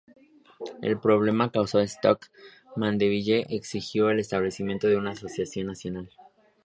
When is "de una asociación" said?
4.87-5.67